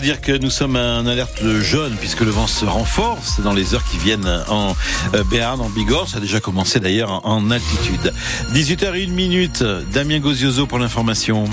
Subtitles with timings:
[0.00, 3.84] dire que nous sommes en alerte jaune puisque le vent se renforce dans les heures
[3.84, 4.74] qui viennent en
[5.14, 6.08] euh, Béarn, en Bigorre.
[6.08, 8.12] Ça a déjà commencé d'ailleurs en altitude.
[8.52, 9.64] 18h01 minute.
[9.92, 11.44] Damien Gozioso pour l'information.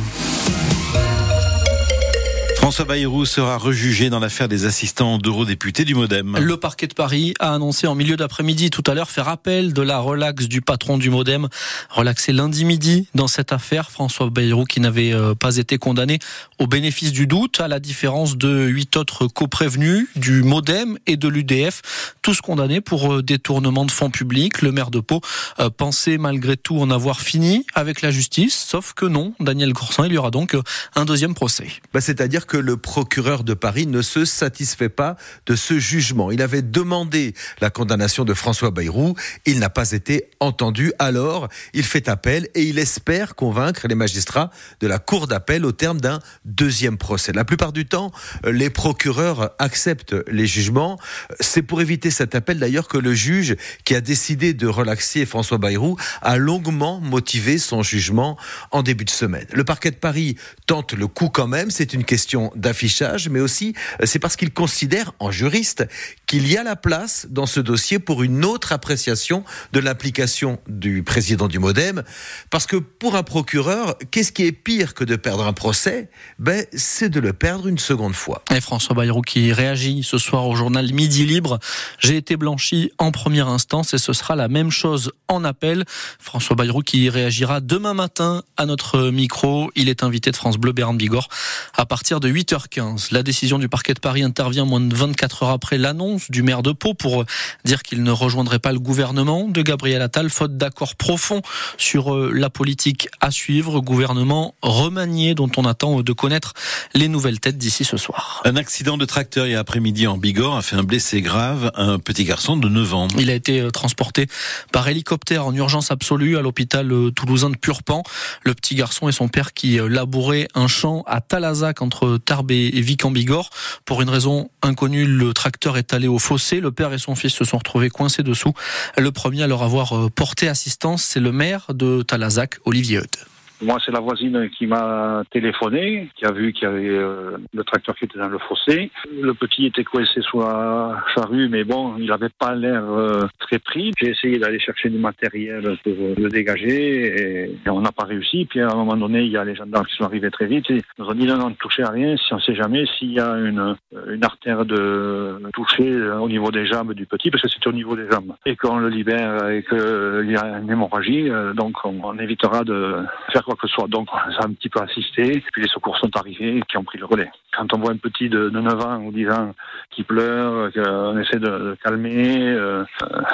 [2.66, 6.36] François Bayrou sera rejugé dans l'affaire des assistants d'eurodéputés du Modem.
[6.40, 9.84] Le parquet de Paris a annoncé en milieu d'après-midi tout à l'heure faire appel de
[9.84, 11.48] la relaxe du patron du Modem,
[11.92, 13.92] relaxé lundi midi dans cette affaire.
[13.92, 16.17] François Bayrou qui n'avait euh, pas été condamné
[16.58, 21.27] au bénéfice du doute, à la différence de huit autres coprévenus du Modem et de
[21.27, 24.63] l'UDF, tous condamnés pour euh, détournement de fonds publics.
[24.63, 25.22] Le maire de Pau
[25.59, 30.05] euh, pensait malgré tout en avoir fini avec la justice, sauf que non, Daniel Corsan,
[30.05, 30.58] il y aura donc
[30.95, 31.67] un deuxième procès.
[31.94, 36.32] Bah, C'est-à-dire que le procureur de Paris ne se satisfait pas de ce jugement.
[36.32, 39.16] Il avait demandé la condamnation de François Bayrou.
[39.45, 40.94] Il n'a pas été entendu.
[41.00, 45.72] Alors, il fait appel et il espère convaincre les magistrats de la cour d'appel au
[45.72, 47.31] terme d'un deuxième procès.
[47.34, 48.12] La plupart du temps,
[48.45, 51.00] les procureurs acceptent les jugements.
[51.40, 55.58] C'est pour éviter cet appel d'ailleurs que le juge qui a décidé de relaxer François
[55.58, 58.38] Bayrou a longuement motivé son jugement
[58.72, 59.47] en début de semaine.
[59.53, 60.36] Le parquet de Paris
[60.67, 61.72] tente le coup quand même.
[61.72, 65.88] C'est une question d'affichage, mais aussi euh, c'est parce qu'il considère, en juriste,
[66.27, 69.43] qu'il y a la place dans ce dossier pour une autre appréciation
[69.73, 72.03] de l'application du président du Modem.
[72.49, 76.09] Parce que pour un procureur, qu'est-ce qui est pire que de perdre un procès?
[76.39, 78.43] Ben, C'est de le perdre une seconde fois.
[78.53, 81.59] Et François Bayrou qui réagit ce soir au journal Midi Libre.
[81.99, 85.85] J'ai été blanchi en première instance et ce sera la même chose en appel.
[86.19, 89.71] François Bayrou qui réagira demain matin à notre micro.
[89.75, 91.27] Il est invité de France Bleu Bérard Bigorre
[91.75, 93.14] à partir de 8h15.
[93.14, 96.64] La décision du parquet de Paris intervient moins de 24 heures après l'annonce du maire
[96.64, 97.25] de Pau pour euh,
[97.64, 101.41] dire qu'il ne rejoindrait pas le gouvernement de Gabriel Attal, faute d'accord profond
[101.78, 103.80] sur euh, la politique à suivre.
[103.80, 106.53] Gouvernement remanié dont on attend euh, de connaître
[106.94, 108.41] les nouvelles têtes d'ici ce soir.
[108.44, 112.25] Un accident de tracteur hier après-midi en Bigorre a fait un blessé grave, un petit
[112.25, 113.08] garçon de 9 ans.
[113.17, 114.28] Il a été transporté
[114.73, 118.03] par hélicoptère en urgence absolue à l'hôpital toulousain de Purpan.
[118.44, 122.81] Le petit garçon et son père qui labouraient un champ à Talazac entre Tarbes et
[122.81, 123.50] Vic en Bigorre.
[123.86, 126.59] Pour une raison inconnue, le tracteur est allé au fossé.
[126.59, 128.53] Le père et son fils se sont retrouvés coincés dessous.
[128.97, 133.34] Le premier à leur avoir euh, porté assistance, c'est le maire de Talazac, Olivier Eudes.
[133.61, 137.63] Moi, c'est la voisine qui m'a téléphoné, qui a vu qu'il y avait euh, le
[137.63, 138.91] tracteur qui était dans le fossé.
[139.09, 143.59] Le petit était coincé sous la charrue, mais bon, il n'avait pas l'air euh, très
[143.59, 143.91] pris.
[143.97, 148.45] J'ai essayé d'aller chercher du matériel pour le dégager et, on n'a pas réussi.
[148.45, 150.69] Puis à un moment donné, il y a les gendarmes qui sont arrivés très vite
[150.69, 152.85] et nous ont dit non, non, ne touchez à rien si on ne sait jamais
[152.97, 153.75] s'il y a une,
[154.09, 157.95] une artère de toucher au niveau des jambes du petit, parce que c'est au niveau
[157.95, 158.33] des jambes.
[158.45, 162.63] Et qu'on le libère et qu'il y a une hémorragie, euh, donc on, on évitera
[162.63, 162.95] de
[163.31, 163.88] faire quoi que ce soit.
[163.88, 165.43] Donc, ça a un petit peu assisté.
[165.51, 167.29] Puis les secours sont arrivés et qui ont pris le relais.
[167.55, 169.53] Quand on voit un petit de, 9 ans ou 10 ans
[169.91, 172.83] qui pleure, qu'on essaie de, de calmer, euh,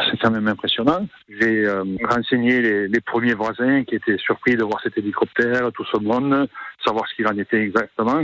[0.10, 1.08] c'est quand même impressionnant.
[1.30, 5.98] J'ai euh, renseigné les, premiers voisins qui étaient surpris de voir cet hélicoptère, tout ce
[5.98, 6.48] monde,
[6.86, 8.22] savoir ce qu'il en était exactement.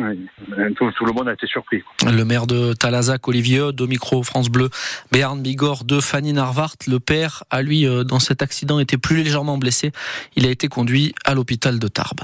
[0.75, 1.83] Tout, le monde a été surpris.
[2.05, 4.69] Le maire de Talazac, Olivier, de micro France Bleu,
[5.11, 9.17] Béarn Bigorre, de Fanny Narvart, le père, a lui, euh, dans cet accident, été plus
[9.17, 9.91] légèrement blessé.
[10.35, 12.21] Il a été conduit à l'hôpital de Tarbes.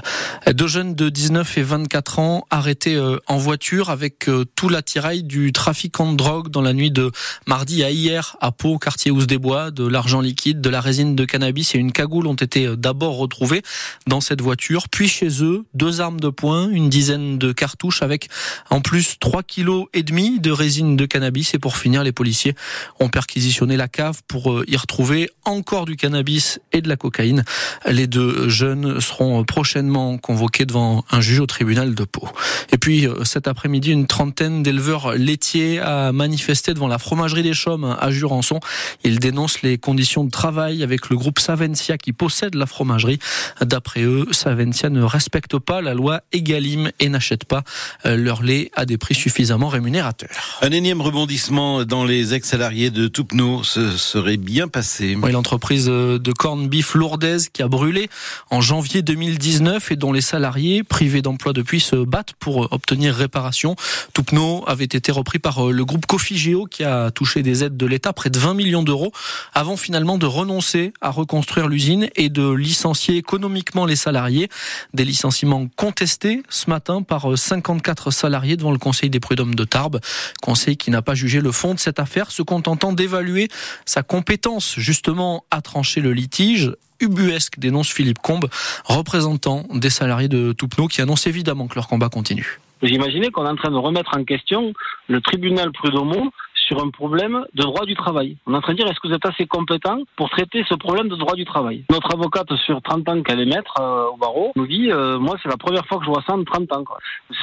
[0.52, 5.52] Deux jeunes de 19 et 24 ans arrêtés en voiture avec euh, tout l'attirail du
[5.52, 7.10] trafiquant de drogue dans la nuit de
[7.46, 11.14] mardi à hier à Pau, quartier Ouse des Bois, de l'argent liquide, de la résine
[11.14, 13.62] de cannabis et une cagoule ont été euh, d'abord retrouvés
[14.06, 18.28] dans cette voiture, puis chez eux, deux armes de poing, une dizaine de cartouches avec
[18.70, 22.54] en plus 3 kilos et demi de résine de cannabis et pour finir, les policiers
[23.00, 27.44] ont perquisitionné la cave pour euh, y retrouver encore du cannabis et de la cocaïne.
[27.86, 32.28] Les deux jeunes seront prochainement convoqués devant un juge au tribunal de Pau.
[32.72, 37.96] Et puis cet après-midi, une trentaine d'éleveurs laitiers a manifesté devant la fromagerie des Chaumes
[38.00, 38.60] à Jurançon.
[39.04, 43.18] Ils dénoncent les conditions de travail avec le groupe Savencia qui possède la fromagerie.
[43.60, 47.62] D'après eux, Savencia ne respecte pas la loi Egalim et n'achète pas
[48.06, 50.58] euh, leur lait à des prix suffisamment rémunérateurs.
[50.62, 55.16] Un énième rebondissement dans les ex-salariés de Toupneau se serait bien passé.
[55.20, 58.08] Oui, l'entreprise de corn beef lourdaise qui a brûlé
[58.50, 59.02] en janvier
[59.34, 64.64] 2019 et dont les salariés privés d'emploi depuis se battent pour obtenir réparation réparation.
[64.66, 68.12] avait été repris par euh, le groupe Cofigeo qui a touché des aides de l'État,
[68.12, 69.12] près de 20 millions d'euros,
[69.52, 74.48] avant finalement de renoncer à reconstruire l'usine et de licencier économiquement les salariés.
[74.92, 79.64] Des licenciements contestés ce matin par 54 euh, salariés devant le Conseil des prud'hommes de
[79.64, 80.00] Tarbes.
[80.42, 83.48] Conseil qui n'a pas jugé le fond de cette affaire, se contentant d'évaluer
[83.84, 88.48] sa compétence justement à trancher le litige ubuesque, dénonce Philippe Combe,
[88.84, 92.60] représentant des salariés de Toupneau, qui annonce évidemment que leur combat continue.
[92.82, 94.72] Vous imaginez qu'on est en train de remettre en question
[95.08, 96.30] le tribunal prud'homo
[96.66, 98.36] sur un problème de droit du travail.
[98.46, 100.74] On est en train de dire est-ce que vous êtes assez compétent pour traiter ce
[100.74, 101.84] problème de droit du travail?
[101.90, 105.36] Notre avocate sur 30 ans qu'elle est maître euh, au barreau nous dit euh, moi
[105.42, 106.84] c'est la première fois que je vois ça en 30 ans.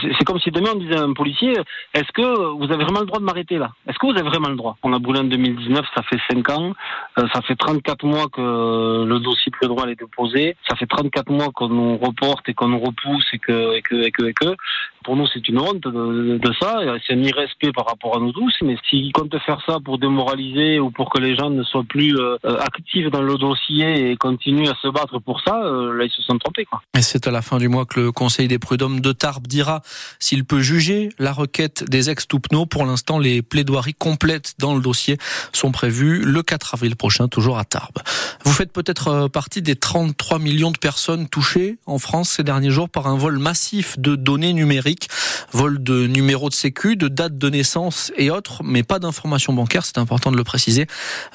[0.02, 1.54] C'est comme si demain on disait à un policier
[1.94, 3.72] est-ce que vous avez vraiment le droit de m'arrêter là?
[3.88, 4.78] Est-ce que vous avez vraiment le droit?
[4.84, 6.74] On a brûlé en 2019, ça fait 5 ans,
[7.20, 11.30] euh, ça fait 34 mois que le dossier de droit est déposé, ça fait 34
[11.32, 14.56] mois qu'on nous reporte et qu'on nous repousse et que, et que, et que.
[15.04, 18.54] Pour nous c'est une honte de, ça, c'est un irrespect par rapport à nous tous,
[18.62, 21.84] mais si il compte faire ça pour démoraliser ou pour que les gens ne soient
[21.88, 26.06] plus euh, actifs dans le dossier et continuent à se battre pour ça, euh, là
[26.06, 26.66] ils se sont trompés.
[26.66, 26.82] Quoi.
[27.00, 29.82] C'est à la fin du mois que le Conseil des prud'hommes de Tarbes dira
[30.20, 32.66] s'il peut juger la requête des ex-Toupneau.
[32.66, 35.18] Pour l'instant, les plaidoiries complètes dans le dossier
[35.54, 38.00] sont prévues le 4 avril prochain, toujours à Tarbes.
[38.46, 42.70] Vous faites peut-être euh, partie des 33 millions de personnes touchées en France ces derniers
[42.70, 44.91] jours par un vol massif de données numériques,
[45.52, 49.86] vol de numéros de sécu, de dates de naissance et autres, mais pas d'informations bancaires,
[49.86, 50.88] c'est important de le préciser,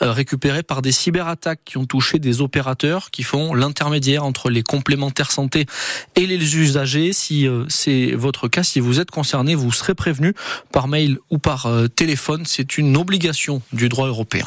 [0.03, 4.63] euh, récupérées par des cyberattaques qui ont touché des opérateurs qui font l'intermédiaire entre les
[4.63, 5.67] complémentaires santé
[6.15, 7.13] et les usagers.
[7.13, 10.35] Si euh, c'est votre cas, si vous êtes concerné, vous serez prévenu
[10.73, 12.43] par mail ou par euh, téléphone.
[12.47, 14.47] C'est une obligation du droit européen.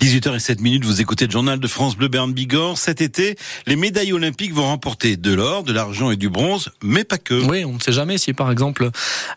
[0.00, 2.78] 18h07 minutes, vous écoutez le journal de France Bleu Berne Bigorre.
[2.78, 3.36] Cet été,
[3.66, 7.34] les médailles olympiques vont remporter de l'or, de l'argent et du bronze, mais pas que.
[7.34, 8.90] Oui, on ne sait jamais si par exemple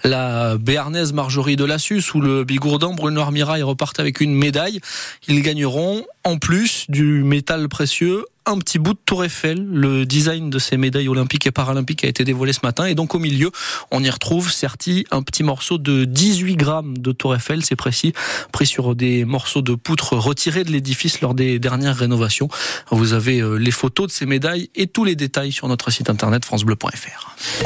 [0.03, 4.79] la béarnaise Marjorie Delassus ou le bigourdan Bruno Armirail repartent avec une médaille.
[5.27, 9.65] Ils gagneront en plus du métal précieux un petit bout de tour Eiffel.
[9.65, 12.85] Le design de ces médailles olympiques et paralympiques a été dévoilé ce matin.
[12.85, 13.51] Et donc au milieu,
[13.91, 18.13] on y retrouve, certi, un petit morceau de 18 grammes de tour Eiffel, c'est précis,
[18.51, 22.49] pris sur des morceaux de poutre retirés de l'édifice lors des dernières rénovations.
[22.91, 26.09] Vous avez euh, les photos de ces médailles et tous les détails sur notre site
[26.09, 27.35] internet francebleu.fr.